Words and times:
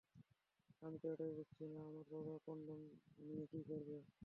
আমি 0.81 0.97
তো 1.01 1.07
এটাই 1.13 1.31
বুঝছি 1.37 1.63
না, 1.67 1.79
আমার 1.81 2.05
বাবা 2.11 2.35
কনডম 2.45 2.79
নিয়ে 3.25 3.45
কী 3.51 3.59
করবে? 3.69 3.95